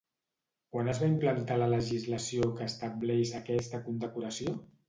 Quan 0.75 0.89
es 0.93 1.01
va 1.03 1.09
implantar 1.15 1.59
la 1.63 1.67
legislació 1.75 2.49
que 2.57 2.71
estableix 2.73 3.37
aquesta 3.43 3.85
condecoració? 3.87 4.61